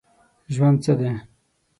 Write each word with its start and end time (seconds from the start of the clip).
ژوند 0.53 0.77
څه 0.83 0.93
دی؟ 0.99 1.11